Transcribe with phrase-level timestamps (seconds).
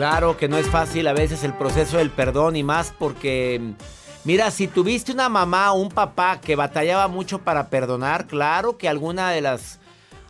[0.00, 3.74] Claro que no es fácil a veces el proceso del perdón y más porque,
[4.24, 8.88] mira, si tuviste una mamá o un papá que batallaba mucho para perdonar, claro que
[8.88, 9.78] alguna de las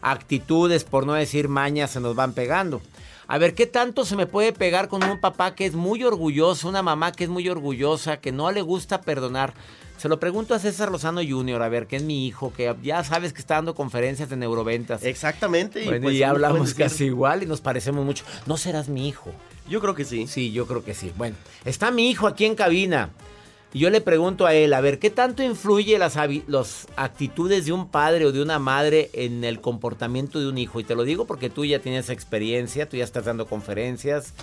[0.02, 2.82] actitudes, por no decir mañas, se nos van pegando.
[3.28, 6.68] A ver, ¿qué tanto se me puede pegar con un papá que es muy orgulloso,
[6.68, 9.54] una mamá que es muy orgullosa, que no le gusta perdonar?
[9.98, 13.04] Se lo pregunto a César Lozano Jr., a ver, que es mi hijo, que ya
[13.04, 15.04] sabes que está dando conferencias de neuroventas.
[15.04, 15.84] Exactamente.
[15.84, 18.25] Y, pues, y hablamos casi igual y nos parecemos mucho.
[18.47, 19.31] ¿No serás mi hijo?
[19.70, 20.26] Yo creo que sí.
[20.26, 21.12] Sí, yo creo que sí.
[21.16, 23.10] Bueno, está mi hijo aquí en cabina.
[23.72, 27.72] Y yo le pregunto a él, a ver, ¿qué tanto influye las, las actitudes de
[27.72, 30.81] un padre o de una madre en el comportamiento de un hijo?
[30.81, 34.34] Y te lo digo porque tú ya tienes experiencia, tú ya estás dando conferencias,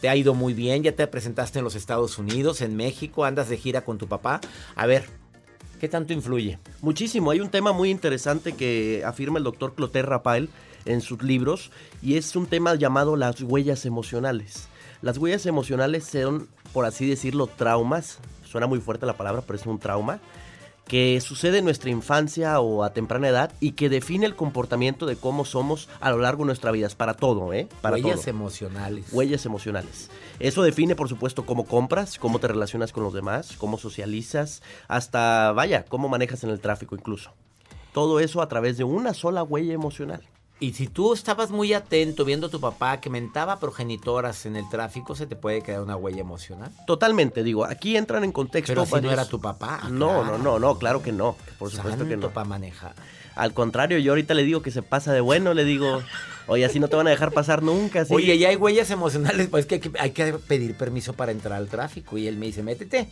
[0.00, 3.48] te ha ido muy bien, ya te presentaste en los Estados Unidos, en México, andas
[3.48, 4.40] de gira con tu papá.
[4.74, 5.04] A ver,
[5.78, 6.58] ¿qué tanto influye?
[6.82, 7.30] Muchísimo.
[7.30, 10.48] Hay un tema muy interesante que afirma el doctor Clotaire Rapael
[10.84, 11.70] en sus libros
[12.02, 14.68] y es un tema llamado las huellas emocionales.
[15.02, 18.18] Las huellas emocionales son, por así decirlo, traumas
[18.54, 20.20] suena muy fuerte la palabra, pero es un trauma,
[20.86, 25.16] que sucede en nuestra infancia o a temprana edad y que define el comportamiento de
[25.16, 26.86] cómo somos a lo largo de nuestra vida.
[26.86, 27.66] Es para todo, ¿eh?
[27.80, 29.06] Para Huellas emocionales.
[29.10, 30.08] Huellas emocionales.
[30.38, 35.50] Eso define, por supuesto, cómo compras, cómo te relacionas con los demás, cómo socializas, hasta,
[35.50, 37.32] vaya, cómo manejas en el tráfico incluso.
[37.92, 40.22] Todo eso a través de una sola huella emocional.
[40.60, 44.68] Y si tú estabas muy atento viendo a tu papá que mentaba progenitoras en el
[44.68, 46.70] tráfico, ¿se te puede quedar una huella emocional?
[46.86, 48.72] Totalmente, digo, aquí entran en contexto.
[48.72, 49.82] Pero si no era tu papá.
[49.90, 51.36] No, no, no, no, claro que no.
[51.58, 52.30] Por supuesto que no.
[52.30, 52.94] para manejar.
[53.34, 56.02] Al contrario, yo ahorita le digo que se pasa de bueno, le digo,
[56.46, 58.06] oye, así no te van a dejar pasar nunca.
[58.10, 62.16] Oye, ya hay huellas emocionales, pues que hay que pedir permiso para entrar al tráfico.
[62.16, 63.08] Y él me dice, métete.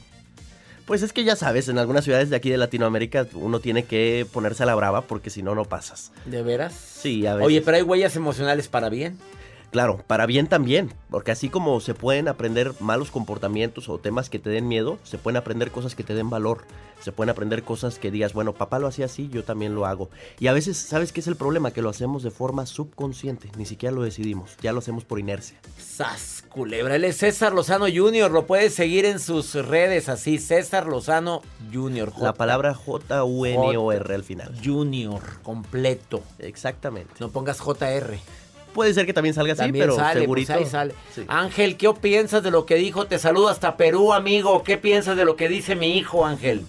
[0.87, 4.27] Pues es que ya sabes, en algunas ciudades de aquí de Latinoamérica uno tiene que
[4.33, 6.13] ponerse a la brava porque si no, no pasas.
[6.27, 6.75] ¿De veras?
[6.75, 7.47] Sí, a veces.
[7.47, 9.19] Oye, pero hay huellas emocionales para bien.
[9.73, 14.39] Claro, para bien también, porque así como se pueden aprender malos comportamientos o temas que
[14.39, 16.67] te den miedo, se pueden aprender cosas que te den valor,
[17.01, 20.11] se pueden aprender cosas que digas, bueno, papá lo hacía así, yo también lo hago.
[20.39, 21.71] Y a veces, ¿sabes qué es el problema?
[21.71, 25.59] Que lo hacemos de forma subconsciente, ni siquiera lo decidimos, ya lo hacemos por inercia.
[25.79, 26.97] ¡Sas, culebra!
[26.97, 31.41] Él es César Lozano Jr., lo puedes seguir en sus redes así, César Lozano
[31.73, 32.13] Jr.
[32.21, 34.55] La palabra J-U-N-O-R al final.
[34.63, 36.23] Junior, completo.
[36.39, 37.15] Exactamente.
[37.21, 38.21] No pongas J-R.
[38.73, 40.55] Puede ser que también salga así, pero sale, pues segurito.
[40.55, 40.95] ahí sale.
[41.15, 41.25] Sí.
[41.29, 43.07] Ángel, ¿qué piensas de lo que dijo?
[43.07, 44.63] Te saludo hasta Perú, amigo.
[44.63, 46.65] ¿Qué piensas de lo que dice mi hijo, Ángel?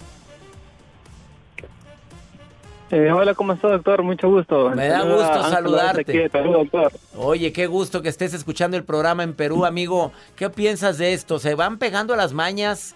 [2.92, 4.04] Eh, hola, ¿cómo estás, doctor?
[4.04, 4.70] Mucho gusto.
[4.70, 6.02] Me da gusto Ángel, saludarte.
[6.02, 6.92] aquí Perú, doctor.
[7.18, 10.12] Oye, qué gusto que estés escuchando el programa en Perú, amigo.
[10.36, 11.40] ¿Qué piensas de esto?
[11.40, 12.94] ¿Se van pegando las mañas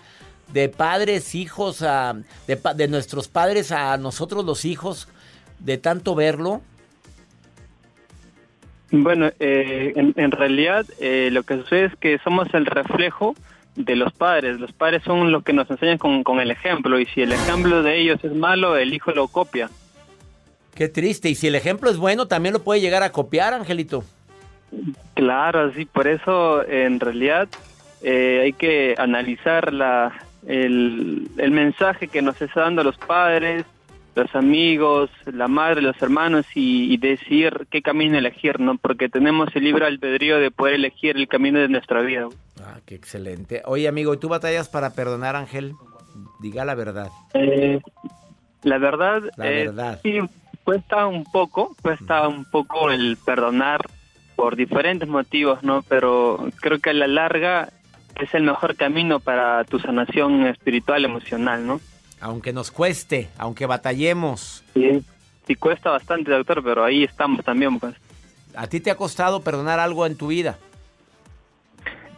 [0.53, 2.15] de padres, hijos, a,
[2.45, 5.07] de nuestros padres a nosotros los hijos,
[5.57, 6.61] de tanto verlo?
[8.91, 13.35] Bueno, eh, en, en realidad eh, lo que sucede es que somos el reflejo
[13.75, 14.59] de los padres.
[14.59, 17.83] Los padres son los que nos enseñan con, con el ejemplo y si el ejemplo
[17.83, 19.69] de ellos es malo, el hijo lo copia.
[20.73, 21.29] Qué triste.
[21.29, 24.03] Y si el ejemplo es bueno, también lo puede llegar a copiar, Angelito.
[25.15, 27.47] Claro, sí, por eso en realidad
[28.01, 30.13] eh, hay que analizar la,
[30.45, 33.65] el, el mensaje que nos está dando los padres,
[34.17, 38.77] los amigos, la madre, los hermanos y, y, decir qué camino elegir, ¿no?
[38.77, 42.27] Porque tenemos el libre albedrío de poder elegir el camino de nuestra vida.
[42.61, 43.61] Ah, qué excelente.
[43.65, 45.73] Oye, amigo, ¿y tú batallas para perdonar, Ángel?
[46.39, 47.09] Diga la verdad.
[47.35, 47.79] Eh,
[48.63, 49.99] la verdad, la eh, verdad.
[50.01, 50.19] sí,
[50.63, 53.85] cuesta un poco, cuesta un poco el perdonar
[54.35, 55.83] por diferentes motivos, ¿no?
[55.83, 57.69] Pero creo que a la larga
[58.15, 61.79] es el mejor camino para tu sanación espiritual, emocional, ¿no?
[62.19, 64.63] Aunque nos cueste, aunque batallemos.
[64.73, 65.03] Sí,
[65.45, 67.95] sí cuesta bastante, doctor, pero ahí estamos también, pues.
[68.55, 70.57] ¿A ti te ha costado perdonar algo en tu vida?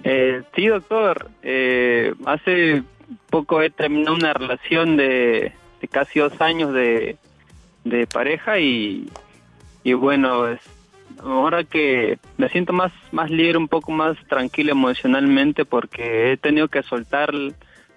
[0.03, 1.29] Eh, sí, doctor.
[1.43, 2.83] Eh, hace
[3.29, 5.51] poco he terminado una relación de,
[5.81, 7.17] de casi dos años de,
[7.83, 9.09] de pareja y,
[9.83, 10.61] y bueno, es,
[11.21, 16.67] ahora que me siento más, más libre, un poco más tranquilo emocionalmente porque he tenido
[16.67, 17.33] que soltar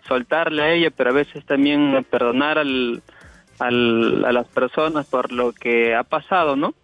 [0.07, 3.03] soltarle a ella, pero a veces también perdonar al,
[3.59, 6.75] al, a las personas por lo que ha pasado, ¿no?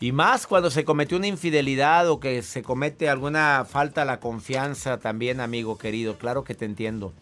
[0.00, 4.20] Y más cuando se cometió una infidelidad o que se comete alguna falta a la
[4.20, 6.18] confianza también, amigo querido.
[6.18, 7.12] Claro que te entiendo.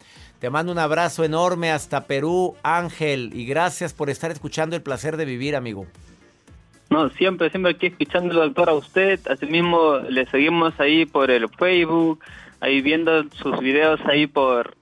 [0.41, 5.17] Te mando un abrazo enorme hasta Perú, Ángel, y gracias por estar escuchando el placer
[5.17, 5.87] de vivir, amigo.
[6.91, 9.21] No, siempre, siempre aquí escuchando, doctor, a usted.
[9.29, 12.23] Asimismo, le seguimos ahí por el Facebook,
[12.61, 14.76] ahí viendo sus videos ahí por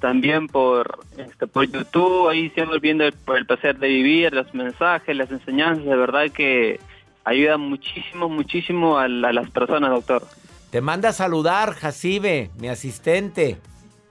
[0.00, 4.52] también por este, por YouTube, ahí siempre viendo el, por el placer de vivir, los
[4.54, 6.80] mensajes, las enseñanzas, de verdad que
[7.24, 10.26] ayuda muchísimo, muchísimo a, a las personas, doctor.
[10.70, 13.58] Te manda a saludar, Jacibe, mi asistente.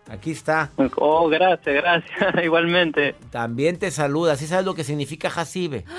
[0.10, 0.72] Aquí está.
[0.96, 3.16] Oh, gracias, gracias, igualmente.
[3.30, 4.36] También te saluda.
[4.36, 5.86] ¿Sí sabes lo que significa Jacibe?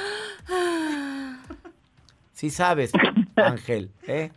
[2.33, 2.91] Sí sabes,
[3.37, 4.31] Ángel, ¿eh?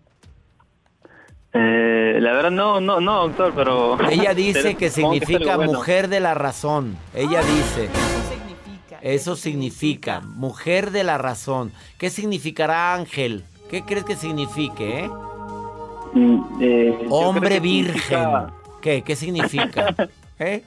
[1.54, 3.98] Eh, la verdad no, no, no, doctor, pero...
[4.10, 5.74] Ella dice que significa bueno.
[5.74, 6.98] mujer de la razón.
[7.14, 7.86] Ella dice...
[7.86, 9.00] Eso significa.
[9.02, 11.72] Eso significa mujer de la razón.
[11.98, 13.44] ¿Qué significará ángel?
[13.70, 15.10] ¿Qué crees que signifique, eh?
[16.62, 18.02] eh Hombre virgen.
[18.02, 18.54] Significa...
[18.82, 19.02] ¿Qué?
[19.04, 19.96] ¿Qué significa?
[20.40, 20.64] ¿Eh?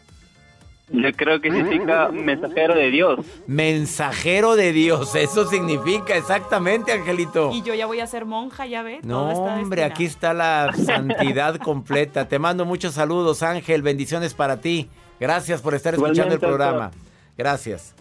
[0.89, 3.19] Yo creo que significa mensajero de Dios.
[3.49, 7.51] Mensajero de Dios, eso significa exactamente, Angelito.
[7.53, 9.05] Y yo ya voy a ser monja, ya ves.
[9.05, 12.29] No, hombre, aquí está la santidad completa.
[12.29, 13.83] Te mando muchos saludos, Ángel.
[13.83, 14.89] Bendiciones para ti.
[15.19, 16.93] Gracias por estar escuchando el programa.
[17.37, 17.95] Gracias.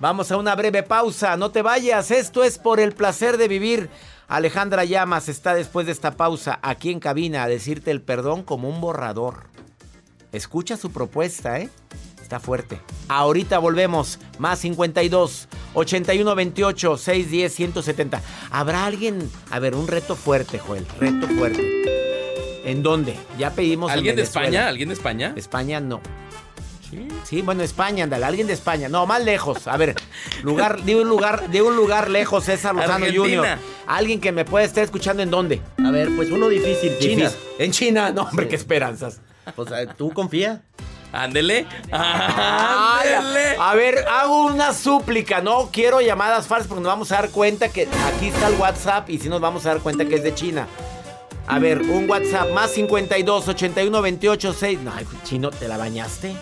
[0.00, 1.36] Vamos a una breve pausa.
[1.36, 2.10] No te vayas.
[2.10, 3.90] Esto es por el placer de vivir.
[4.28, 8.68] Alejandra Llamas está después de esta pausa aquí en cabina a decirte el perdón como
[8.68, 9.44] un borrador.
[10.36, 11.70] Escucha su propuesta, ¿eh?
[12.20, 12.78] Está fuerte.
[13.08, 14.18] Ahorita volvemos.
[14.38, 18.22] Más 52 81 28 610 170.
[18.50, 19.30] ¿Habrá alguien?
[19.50, 20.84] A ver, un reto fuerte, Joel.
[21.00, 21.62] Reto fuerte.
[22.66, 23.16] ¿En dónde?
[23.38, 23.90] Ya pedimos.
[23.90, 24.68] ¿Alguien de España?
[24.68, 25.32] ¿Alguien de España?
[25.36, 26.02] España no.
[26.90, 27.08] Sí.
[27.24, 28.88] Sí, bueno, España, ándale, alguien de España.
[28.88, 29.66] No, más lejos.
[29.66, 29.94] A ver,
[30.42, 33.58] lugar, de un lugar, de un lugar lejos, César Lozano Jr.
[33.86, 35.62] Alguien que me pueda estar escuchando en dónde.
[35.82, 37.30] A ver, pues uno difícil, China.
[37.30, 37.38] Difícil.
[37.58, 38.50] En China, no, hombre, sí.
[38.50, 39.20] qué esperanzas.
[39.54, 40.62] Pues tú confía.
[41.12, 41.66] Ándele.
[41.90, 43.56] Ándele.
[43.58, 45.40] A ver, hago una súplica.
[45.40, 49.08] No quiero llamadas falsas porque nos vamos a dar cuenta que aquí está el WhatsApp
[49.10, 50.66] y si sí nos vamos a dar cuenta que es de China.
[51.46, 54.80] A ver, un WhatsApp más 52 81 28 6.
[54.80, 56.34] No, chino, ¿te la bañaste?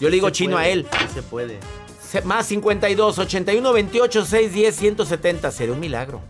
[0.00, 0.86] Yo le digo se chino puede, a él.
[0.90, 1.58] Sí se puede.
[2.24, 5.50] Más 52 81 28 6 10 170.
[5.50, 6.22] Sería un milagro.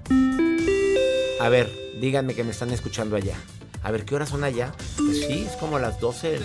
[1.41, 3.37] A ver, díganme que me están escuchando allá.
[3.83, 4.73] A ver, ¿qué horas son allá?
[4.97, 6.39] Pues sí, es como las 12.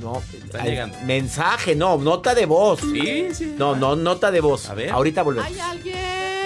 [0.00, 0.98] No, Están llegando.
[1.06, 2.80] mensaje, no, nota de voz.
[2.80, 3.54] Sí, sí.
[3.56, 4.68] No, no, nota de voz.
[4.68, 4.90] A ver.
[4.90, 5.50] Ahorita volvemos.
[5.50, 5.98] ¿Hay alguien?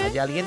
[0.04, 0.46] ¿Hay alguien?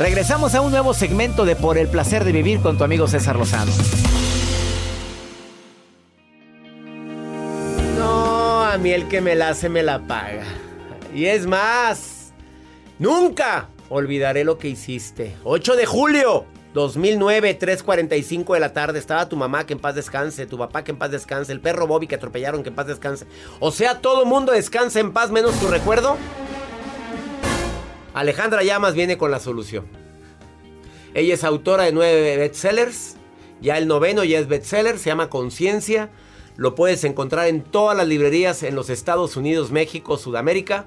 [0.00, 3.36] Regresamos a un nuevo segmento de Por el placer de vivir con tu amigo César
[3.36, 3.70] Lozano.
[7.98, 10.46] No, a mí el que me la hace me la paga.
[11.14, 12.32] Y es más,
[12.98, 15.36] nunca olvidaré lo que hiciste.
[15.44, 18.98] 8 de julio 2009, 3.45 de la tarde.
[18.98, 20.46] Estaba tu mamá, que en paz descanse.
[20.46, 21.52] Tu papá, que en paz descanse.
[21.52, 23.26] El perro Bobby, que atropellaron, que en paz descanse.
[23.58, 26.16] O sea, todo mundo descansa en paz, menos tu recuerdo.
[28.14, 29.86] Alejandra Llamas viene con la solución.
[31.14, 33.16] Ella es autora de nueve bestsellers.
[33.60, 34.98] Ya el noveno ya es bestseller.
[34.98, 36.10] Se llama Conciencia.
[36.56, 40.86] Lo puedes encontrar en todas las librerías en los Estados Unidos, México, Sudamérica.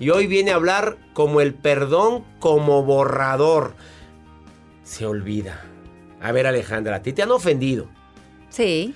[0.00, 3.74] Y hoy viene a hablar como el perdón como borrador.
[4.84, 5.64] Se olvida.
[6.20, 7.88] A ver, Alejandra, a ti te han ofendido.
[8.48, 8.94] Sí.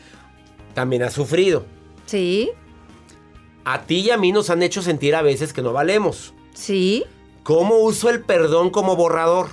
[0.75, 1.67] También has sufrido.
[2.07, 2.51] Sí.
[3.65, 6.35] A ti y a mí nos han hecho sentir a veces que no valemos.
[6.55, 7.05] Sí.
[7.43, 9.49] ¿Cómo uso el perdón como borrador?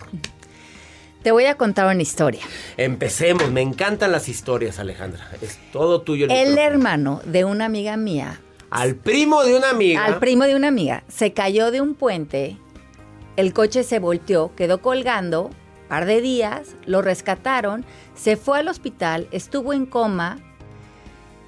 [1.24, 2.42] Te voy a contar una historia.
[2.78, 5.30] Empecemos, me encantan las historias, Alejandra.
[5.42, 6.26] Es todo tuyo.
[6.26, 8.40] El, el hermano de una amiga mía.
[8.70, 10.06] Al primo de una amiga.
[10.06, 11.04] Al primo de una amiga.
[11.08, 12.58] Se cayó de un puente,
[13.36, 15.50] el coche se volteó, quedó colgando,
[15.88, 20.40] par de días, lo rescataron, se fue al hospital, estuvo en coma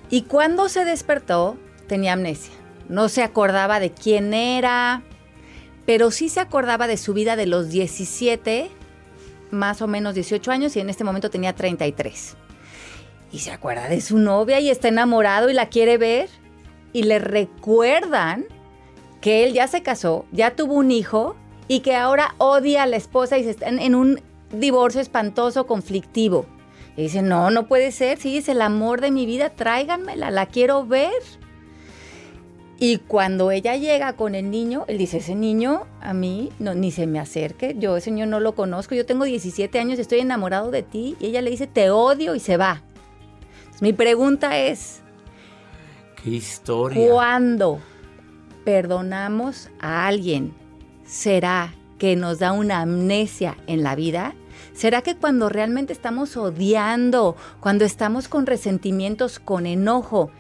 [0.10, 1.58] y cuando se despertó
[1.88, 2.54] tenía amnesia.
[2.90, 5.04] No se acordaba de quién era,
[5.86, 8.70] pero sí se acordaba de su vida de los 17
[9.52, 12.36] más o menos 18 años y en este momento tenía 33.
[13.32, 16.30] Y se acuerda de su novia y está enamorado y la quiere ver.
[16.94, 18.46] Y le recuerdan
[19.22, 21.36] que él ya se casó, ya tuvo un hijo
[21.68, 24.22] y que ahora odia a la esposa y se están en un
[24.52, 26.46] divorcio espantoso, conflictivo.
[26.98, 30.48] Y dice, no, no puede ser, sí, es el amor de mi vida, tráiganmela, la
[30.48, 31.14] quiero ver.
[32.84, 36.90] Y cuando ella llega con el niño, él dice, ese niño a mí no, ni
[36.90, 40.72] se me acerque, yo ese niño no lo conozco, yo tengo 17 años, estoy enamorado
[40.72, 41.16] de ti.
[41.20, 42.82] Y ella le dice, te odio y se va.
[43.60, 45.04] Entonces, mi pregunta es,
[46.24, 47.08] ¿qué historia?
[47.08, 47.80] ¿Cuándo
[48.66, 50.52] perdonamos a alguien?
[51.06, 54.34] ¿Será que nos da una amnesia en la vida?
[54.74, 60.32] ¿Será que cuando realmente estamos odiando, cuando estamos con resentimientos, con enojo,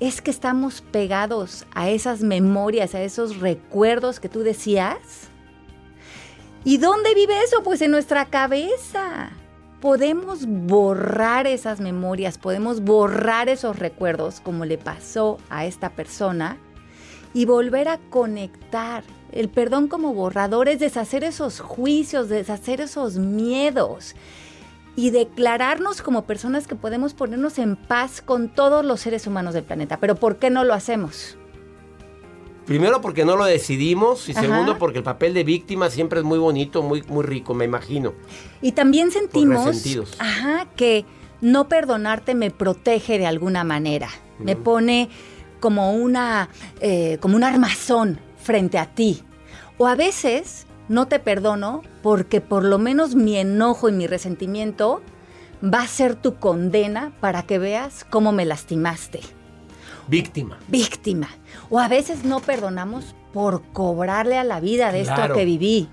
[0.00, 5.28] es que estamos pegados a esas memorias, a esos recuerdos que tú decías.
[6.64, 7.62] ¿Y dónde vive eso?
[7.62, 9.30] Pues en nuestra cabeza.
[9.80, 16.58] Podemos borrar esas memorias, podemos borrar esos recuerdos como le pasó a esta persona
[17.32, 19.04] y volver a conectar.
[19.32, 24.14] El perdón como borrador es deshacer esos juicios, deshacer esos miedos
[24.96, 29.64] y declararnos como personas que podemos ponernos en paz con todos los seres humanos del
[29.64, 29.98] planeta.
[29.98, 31.36] Pero ¿por qué no lo hacemos?
[32.66, 34.42] Primero porque no lo decidimos y Ajá.
[34.42, 38.12] segundo porque el papel de víctima siempre es muy bonito, muy, muy rico, me imagino.
[38.62, 41.04] Y también sentimos ajá, que
[41.40, 44.08] no perdonarte me protege de alguna manera.
[44.08, 44.44] Uh -huh.
[44.44, 45.08] Me pone
[45.58, 46.48] como una,
[46.80, 49.22] eh, como un armazón frente a ti.
[49.78, 55.00] O a veces no te perdono porque por lo menos mi enojo y mi resentimiento
[55.62, 59.20] va a ser tu condena para que veas cómo me lastimaste.
[60.08, 60.58] Víctima.
[60.66, 61.28] Víctima.
[61.70, 65.22] O a veces no perdonamos por cobrarle a la vida de Claro.
[65.22, 65.88] esto que viví.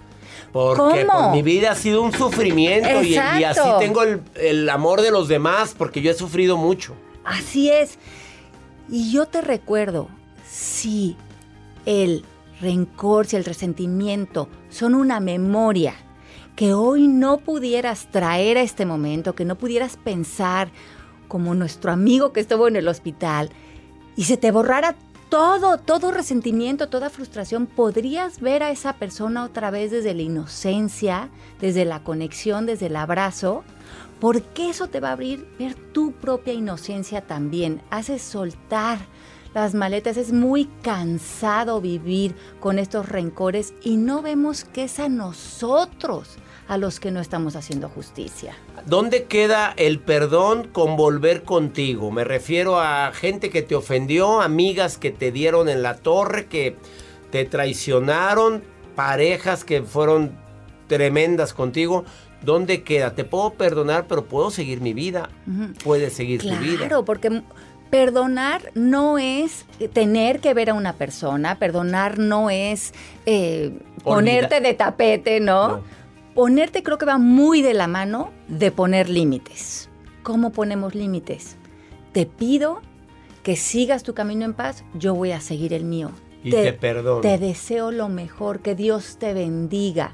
[0.51, 1.20] Porque ¿Cómo?
[1.20, 5.12] pues, mi vida ha sido un sufrimiento y, y así tengo el, el amor de
[5.12, 6.96] los demás porque yo he sufrido mucho.
[7.24, 8.00] Así es.
[8.89, 10.08] Y yo te recuerdo,
[10.50, 11.16] si
[11.86, 12.25] el
[12.62, 15.96] rencor, si el resentimiento son una memoria
[16.56, 20.70] que hoy no pudieras traer a este momento, que no pudieras pensar
[21.28, 23.50] como nuestro amigo que estuvo en el hospital
[24.16, 24.96] y se te borrara
[25.30, 31.30] todo, todo resentimiento, toda frustración, podrías ver a esa persona otra vez desde la inocencia,
[31.60, 33.64] desde la conexión, desde el abrazo,
[34.20, 39.00] porque eso te va a abrir ver tu propia inocencia también, hace soltar
[39.62, 45.10] las maletas, es muy cansado vivir con estos rencores y no vemos que es a
[45.10, 46.38] nosotros
[46.68, 48.54] a los que no estamos haciendo justicia.
[48.86, 52.12] ¿Dónde queda el perdón con volver contigo?
[52.12, 56.76] Me refiero a gente que te ofendió, amigas que te dieron en la torre, que
[57.32, 58.62] te traicionaron,
[58.96, 60.34] parejas que fueron
[60.88, 62.06] tremendas contigo.
[62.44, 63.16] ¿Dónde queda?
[63.16, 65.30] Te puedo perdonar, pero puedo seguir mi vida.
[65.48, 65.74] Ujú.
[65.84, 66.78] Puedes seguir tu vida.
[66.78, 67.42] Claro, porque
[67.89, 72.94] perdonar no es tener que ver a una persona, perdonar no es
[73.25, 75.67] eh, ponerte de tapete, ¿no?
[75.67, 75.84] No.
[76.34, 79.89] Ponerte creo que va muy de la mano de poner límites.
[80.24, 81.58] ¿Cómo ponemos límites?
[82.12, 82.82] Te pido
[83.44, 86.12] que sigas tu camino en paz, yo voy a seguir el mío.
[86.44, 87.22] Y te perdono.
[87.22, 90.12] Te deseo lo mejor, que Dios te bendiga.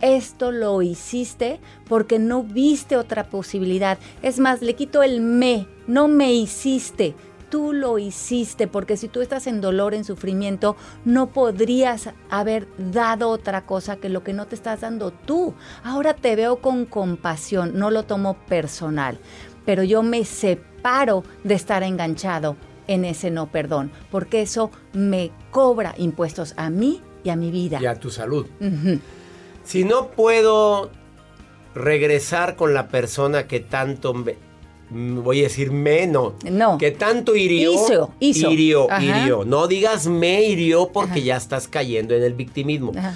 [0.00, 3.98] Esto lo hiciste porque no viste otra posibilidad.
[4.22, 7.14] Es más, le quito el me, no me hiciste.
[7.50, 13.28] Tú lo hiciste porque si tú estás en dolor, en sufrimiento, no podrías haber dado
[13.28, 15.54] otra cosa que lo que no te estás dando tú.
[15.82, 19.18] Ahora te veo con compasión, no lo tomo personal,
[19.66, 25.94] pero yo me separo de estar enganchado en ese no perdón, porque eso me cobra
[25.98, 27.78] impuestos a mí y a mi vida.
[27.80, 28.46] Y a tu salud.
[29.64, 30.90] Si no puedo
[31.74, 34.36] regresar con la persona que tanto me,
[34.90, 36.78] mm, voy a decir me, no, No.
[36.78, 38.50] que tanto hirió, Hizo, hizo.
[38.50, 39.02] hirió, Ajá.
[39.02, 39.44] hirió.
[39.44, 41.20] No digas me hirió porque Ajá.
[41.20, 42.92] ya estás cayendo en el victimismo.
[42.96, 43.14] Ajá.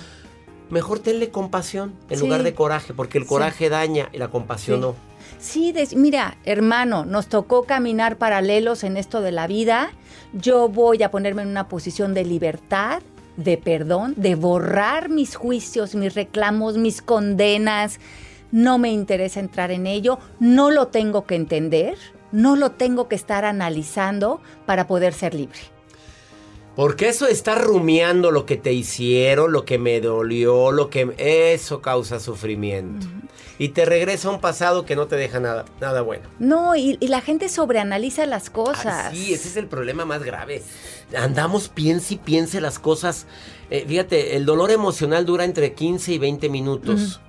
[0.70, 2.24] Mejor tenle compasión en Sí.
[2.24, 3.28] lugar de coraje, porque el Sí.
[3.28, 4.82] coraje daña y la compasión Sí.
[4.82, 4.94] no.
[5.38, 9.90] Sí, mira, hermano, nos tocó caminar paralelos en esto de la vida.
[10.32, 13.02] Yo voy a ponerme en una posición de libertad,
[13.36, 18.00] de perdón, de borrar mis juicios, mis reclamos, mis condenas.
[18.52, 21.96] No me interesa entrar en ello, no lo tengo que entender,
[22.32, 25.58] no lo tengo que estar analizando para poder ser libre.
[26.76, 31.14] Porque eso estar rumiando lo que te hicieron, lo que me dolió, lo que...
[31.18, 33.06] Eso causa sufrimiento.
[33.58, 36.28] Y te regresa a un pasado que no te deja nada, nada bueno.
[36.38, 39.06] No, y, y la gente sobreanaliza las cosas.
[39.10, 40.62] Ay, sí, ese es el problema más grave.
[41.16, 43.26] Andamos, piense y piense las cosas.
[43.70, 47.20] Eh, fíjate, el dolor emocional dura entre 15 y 20 minutos.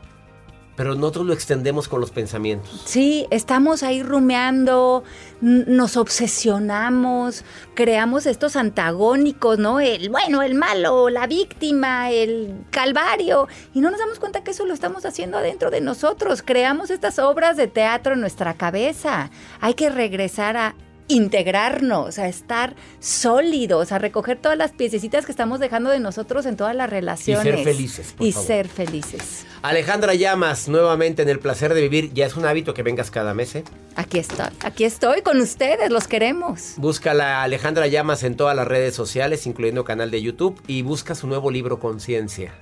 [0.75, 2.81] Pero nosotros lo extendemos con los pensamientos.
[2.85, 5.03] Sí, estamos ahí rumeando,
[5.39, 9.79] nos obsesionamos, creamos estos antagónicos, ¿no?
[9.79, 13.47] El bueno, el malo, la víctima, el calvario.
[13.73, 16.41] Y no nos damos cuenta que eso lo estamos haciendo adentro de nosotros.
[16.41, 19.31] Creamos estas obras de teatro en nuestra cabeza.
[19.61, 20.75] Hay que regresar a
[21.07, 26.57] integrarnos, a estar sólidos, a recoger todas las piececitas que estamos dejando de nosotros en
[26.57, 27.63] todas las relaciones.
[27.63, 28.47] felices, por Y favor.
[28.47, 29.45] ser felices.
[29.61, 32.11] Alejandra Llamas, nuevamente en el placer de vivir.
[32.13, 33.63] Ya es un hábito que vengas cada mes, ¿eh?
[33.95, 36.73] Aquí estoy, aquí estoy con ustedes, los queremos.
[36.77, 41.27] Búscala Alejandra Llamas en todas las redes sociales, incluyendo canal de YouTube, y busca su
[41.27, 42.53] nuevo libro Conciencia,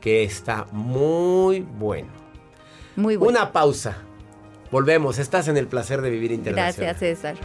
[0.00, 2.08] que está muy bueno.
[2.96, 3.38] Muy bueno.
[3.38, 3.98] Una pausa.
[4.70, 6.94] Volvemos, estás en el placer de vivir internacional.
[6.96, 7.36] Gracias, César.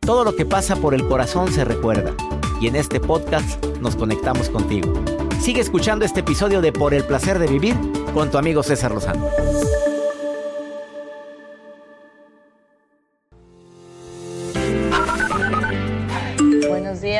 [0.00, 2.14] Todo lo que pasa por el corazón se recuerda.
[2.60, 4.94] Y en este podcast nos conectamos contigo.
[5.40, 7.76] Sigue escuchando este episodio de Por el placer de vivir
[8.14, 9.28] con tu amigo César Lozano.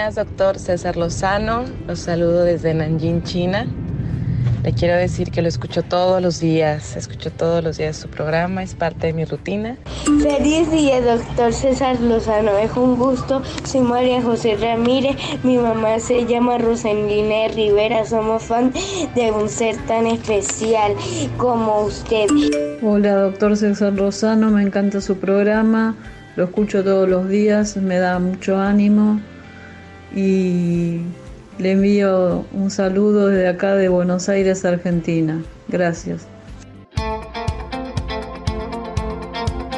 [0.07, 1.65] Días, doctor César Lozano.
[1.89, 3.67] Los saludo desde Nanjing, China.
[4.63, 8.63] Le quiero decir que lo escucho todos los días, escucho todos los días su programa,
[8.63, 9.77] es parte de mi rutina.
[10.21, 12.57] Feliz día, doctor César Lozano.
[12.57, 13.43] Es un gusto.
[13.65, 15.17] Soy María José Ramírez.
[15.43, 18.05] Mi mamá se llama Rosalina Rivera.
[18.05, 18.73] Somos fan
[19.15, 20.95] de un ser tan especial
[21.37, 22.27] como usted.
[22.83, 25.97] Hola, doctor César Lozano, me encanta su programa,
[26.37, 29.21] lo escucho todos los días, me da mucho ánimo
[30.15, 31.01] y
[31.59, 35.43] le envío un saludo desde acá de Buenos Aires, Argentina.
[35.69, 36.27] Gracias.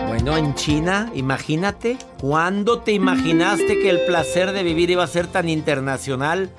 [0.09, 5.29] Bueno, en China, imagínate, ¿cuándo te imaginaste que el placer de vivir iba a ser
[5.29, 6.51] tan internacional?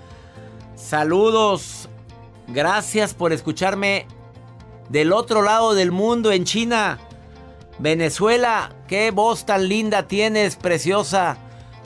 [0.76, 1.90] Saludos,
[2.48, 4.06] gracias por escucharme
[4.90, 7.00] del otro lado del mundo, en China.
[7.80, 11.38] Venezuela, qué voz tan linda tienes, preciosa.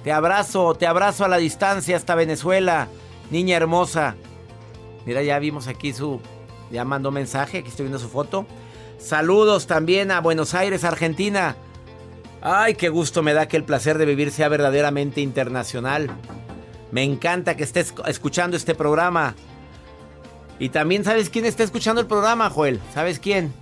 [0.04, 2.90] Te abrazo, te abrazo a la distancia hasta Venezuela,
[3.32, 4.16] niña hermosa.
[5.06, 6.20] Mira, ya vimos aquí su...
[6.72, 8.46] Ya mandó mensaje, aquí estoy viendo su foto.
[8.98, 11.56] Saludos también a Buenos Aires, Argentina.
[12.42, 16.10] Ay, qué gusto me da que el placer de vivir sea verdaderamente internacional.
[16.92, 19.36] Me encanta que estés escuchando este programa.
[20.60, 22.82] Y también sabes quién está escuchando el programa, Joel.
[22.94, 23.54] ¿Sabes quién?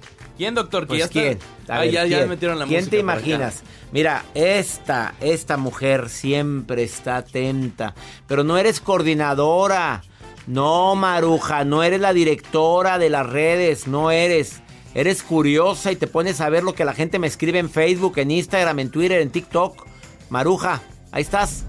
[0.41, 0.87] ¿Quién, doctor?
[0.87, 1.39] Pues ya está- quién.
[1.69, 2.29] A Ay, ver, ya, ya ¿quién?
[2.29, 3.61] metieron la ¿Quién música te imaginas?
[3.91, 7.93] Mira, esta, esta mujer siempre está atenta,
[8.25, 10.01] pero no eres coordinadora.
[10.47, 14.61] No, Maruja, no eres la directora de las redes, no eres.
[14.95, 18.17] Eres curiosa y te pones a ver lo que la gente me escribe en Facebook,
[18.17, 19.85] en Instagram, en Twitter, en TikTok.
[20.31, 21.65] Maruja, ahí estás.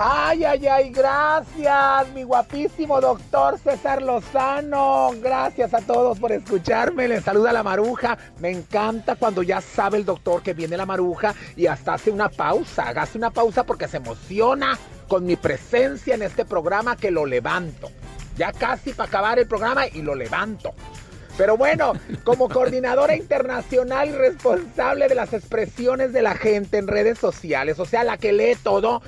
[0.00, 5.10] Ay, ay, ay, gracias, mi guapísimo doctor César Lozano.
[5.20, 7.08] Gracias a todos por escucharme.
[7.08, 8.16] Les saluda la maruja.
[8.38, 12.28] Me encanta cuando ya sabe el doctor que viene la maruja y hasta hace una
[12.28, 12.90] pausa.
[12.90, 17.90] Hace una pausa porque se emociona con mi presencia en este programa que lo levanto.
[18.36, 20.74] Ya casi para acabar el programa y lo levanto.
[21.38, 21.92] Pero bueno,
[22.24, 27.84] como coordinadora internacional y responsable de las expresiones de la gente en redes sociales, o
[27.84, 29.02] sea, la que lee todo,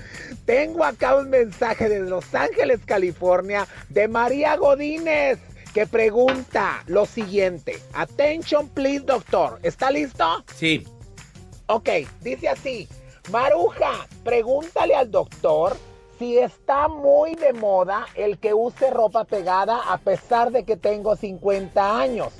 [0.46, 5.40] tengo acá un mensaje desde Los Ángeles, California, de María Godínez
[5.74, 7.78] que pregunta lo siguiente.
[7.94, 9.58] Attention, please, doctor.
[9.62, 10.44] ¿Está listo?
[10.54, 10.86] Sí.
[11.66, 11.88] Ok,
[12.22, 12.88] dice así.
[13.30, 15.76] Maruja, pregúntale al doctor
[16.20, 21.16] si está muy de moda el que use ropa pegada a pesar de que tengo
[21.16, 22.34] 50 años.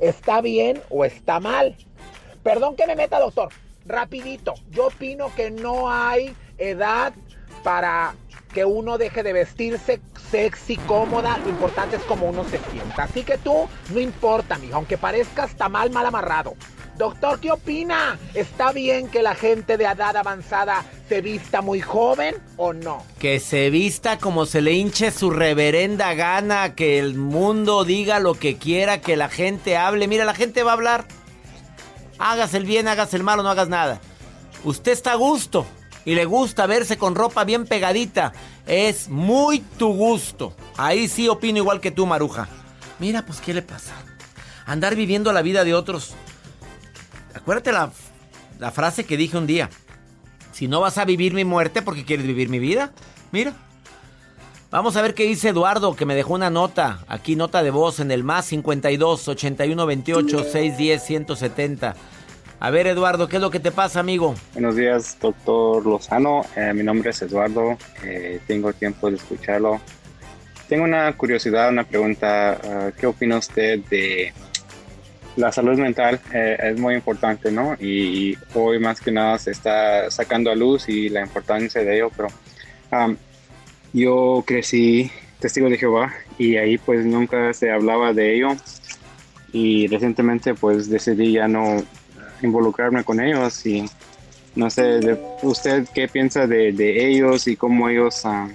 [0.00, 1.76] ¿Está bien o está mal?
[2.42, 3.50] Perdón que me meta, doctor.
[3.84, 4.54] Rapidito.
[4.70, 7.12] Yo opino que no hay edad
[7.62, 8.14] para
[8.54, 11.36] que uno deje de vestirse sexy, cómoda.
[11.36, 13.02] Lo importante es como uno se sienta.
[13.02, 16.54] Así que tú, no importa, mijo, aunque parezcas mal, mal amarrado.
[16.96, 18.18] Doctor, ¿qué opina?
[18.32, 23.04] ¿Está bien que la gente de edad avanzada se vista muy joven o no?
[23.18, 28.34] Que se vista como se le hinche su reverenda gana, que el mundo diga lo
[28.34, 30.08] que quiera, que la gente hable.
[30.08, 31.06] Mira, la gente va a hablar.
[32.18, 34.00] Hagas el bien, hagas el malo, no hagas nada.
[34.64, 35.66] Usted está a gusto
[36.06, 38.32] y le gusta verse con ropa bien pegadita.
[38.66, 40.56] Es muy tu gusto.
[40.78, 42.48] Ahí sí opino igual que tú, Maruja.
[42.98, 43.92] Mira, pues, ¿qué le pasa?
[44.64, 46.14] Andar viviendo la vida de otros.
[47.36, 47.90] Acuérdate la,
[48.58, 49.68] la frase que dije un día.
[50.52, 52.92] Si no vas a vivir mi muerte, ¿por qué quieres vivir mi vida?
[53.30, 53.52] Mira.
[54.70, 57.04] Vamos a ver qué dice Eduardo, que me dejó una nota.
[57.08, 61.94] Aquí nota de voz en el más 52 81 28 610 170.
[62.58, 64.34] A ver, Eduardo, ¿qué es lo que te pasa, amigo?
[64.54, 66.42] Buenos días, doctor Lozano.
[66.56, 67.76] Eh, mi nombre es Eduardo.
[68.02, 69.80] Eh, tengo tiempo de escucharlo.
[70.68, 72.58] Tengo una curiosidad, una pregunta.
[72.64, 74.32] Uh, ¿Qué opina usted de
[75.36, 76.20] la salud mental?
[76.32, 77.74] Eh, es muy importante, ¿no?
[77.74, 82.10] Y hoy más que nada se está sacando a luz y la importancia de ello,
[82.16, 82.28] pero
[83.92, 88.56] yo crecí testigo de Jehová y ahí pues nunca se hablaba de ello
[89.52, 91.82] y recientemente pues decidí ya no
[92.42, 93.84] involucrarme con ellos y
[94.54, 98.50] no sé, de, ¿usted qué piensa de, ellos y cómo ellos uh,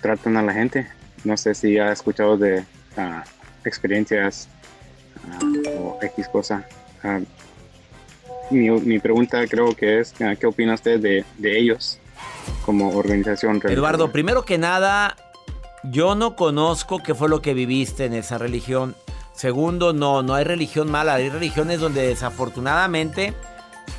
[0.00, 0.88] tratan a la gente?
[1.24, 3.22] No sé si ha escuchado de uh,
[3.64, 4.48] experiencias
[5.78, 6.66] o X cosa.
[8.50, 11.98] Mi, mi, pregunta creo que es, ¿qué opina usted de, de ellos
[12.64, 13.60] como organización?
[13.60, 13.74] Religiosa?
[13.74, 15.16] Eduardo, primero que nada,
[15.84, 18.96] yo no conozco qué fue lo que viviste en esa religión.
[19.34, 23.34] Segundo, no, no hay religión mala, hay religiones donde desafortunadamente,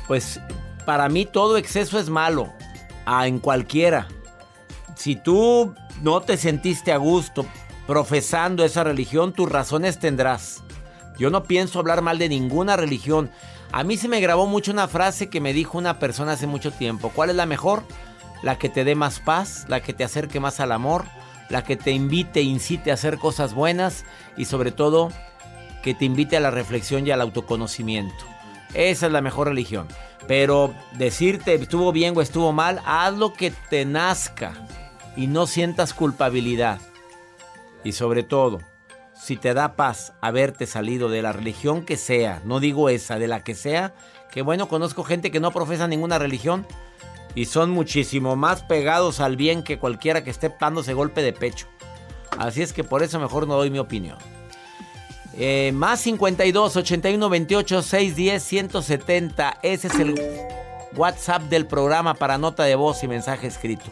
[0.06, 0.40] pues
[0.84, 2.52] para mí todo exceso es malo,
[3.24, 4.08] en cualquiera.
[4.96, 7.46] Si tú no te sentiste a gusto
[7.86, 10.62] profesando esa religión, tus razones tendrás.
[11.20, 13.30] Yo no pienso hablar mal de ninguna religión.
[13.72, 16.72] A mí se me grabó mucho una frase que me dijo una persona hace mucho
[16.72, 17.12] tiempo.
[17.14, 17.84] ¿Cuál es la mejor?
[18.42, 21.04] La que te dé más paz, la que te acerque más al amor,
[21.50, 24.06] la que te invite, incite a hacer cosas buenas
[24.38, 25.10] y sobre todo
[25.82, 28.24] que te invite a la reflexión y al autoconocimiento.
[28.72, 29.88] Esa es la mejor religión.
[30.26, 34.54] Pero decirte estuvo bien o estuvo mal, haz lo que te nazca
[35.18, 36.80] y no sientas culpabilidad.
[37.84, 38.60] Y sobre todo,
[39.20, 43.28] si te da paz haberte salido de la religión que sea, no digo esa, de
[43.28, 43.92] la que sea,
[44.30, 46.66] que bueno, conozco gente que no profesa ninguna religión
[47.34, 51.66] y son muchísimo más pegados al bien que cualquiera que esté dándose golpe de pecho.
[52.38, 54.16] Así es que por eso mejor no doy mi opinión.
[55.34, 59.58] Eh, más 52 81 28 610 170.
[59.62, 60.20] Ese es el
[60.96, 63.86] WhatsApp del programa para nota de voz y mensaje escrito.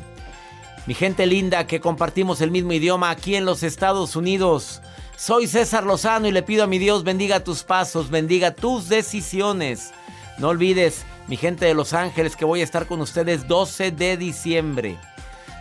[0.86, 4.80] Mi gente linda que compartimos el mismo idioma aquí en los Estados Unidos.
[5.18, 9.90] Soy César Lozano y le pido a mi Dios bendiga tus pasos, bendiga tus decisiones.
[10.38, 14.16] No olvides, mi gente de Los Ángeles, que voy a estar con ustedes 12 de
[14.16, 14.96] diciembre.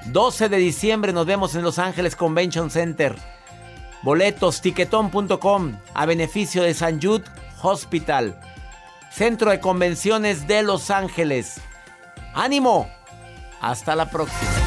[0.06, 3.16] 12 de diciembre nos vemos en Los Ángeles Convention Center.
[4.04, 7.26] Boletos tiquetón.com a beneficio de San Jude
[7.64, 8.40] Hospital.
[9.12, 11.56] Centro de Convenciones de Los Ángeles.
[12.36, 12.88] ¡Ánimo!
[13.60, 14.67] Hasta la próxima.